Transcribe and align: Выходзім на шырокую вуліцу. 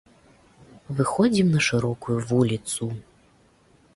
Выходзім 1.01 1.47
на 1.57 1.61
шырокую 1.67 2.17
вуліцу. 2.31 2.83